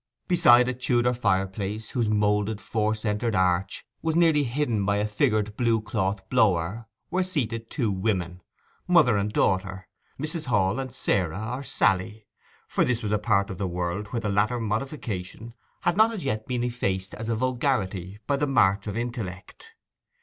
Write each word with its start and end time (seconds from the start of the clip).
Beside 0.27 0.67
a 0.67 0.73
Tudor 0.73 1.13
fireplace, 1.13 1.91
whose 1.91 2.09
moulded 2.09 2.59
four 2.59 2.95
centred 2.95 3.35
arch 3.35 3.85
was 4.01 4.15
nearly 4.15 4.43
hidden 4.45 4.83
by 4.83 4.97
a 4.97 5.05
figured 5.07 5.55
blue 5.55 5.79
cloth 5.79 6.27
blower, 6.27 6.87
were 7.11 7.21
seated 7.21 7.69
two 7.69 7.91
women—mother 7.91 9.15
and 9.15 9.31
daughter—Mrs. 9.31 10.45
Hall, 10.47 10.79
and 10.79 10.91
Sarah, 10.91 11.51
or 11.55 11.61
Sally; 11.61 12.25
for 12.67 12.83
this 12.83 13.03
was 13.03 13.11
a 13.11 13.19
part 13.19 13.51
of 13.51 13.59
the 13.59 13.67
world 13.67 14.07
where 14.07 14.19
the 14.21 14.27
latter 14.27 14.59
modification 14.59 15.53
had 15.81 15.97
not 15.97 16.11
as 16.11 16.25
yet 16.25 16.47
been 16.47 16.63
effaced 16.63 17.13
as 17.13 17.29
a 17.29 17.35
vulgarity 17.35 18.17
by 18.25 18.37
the 18.37 18.47
march 18.47 18.87
of 18.87 18.97
intellect. 18.97 19.75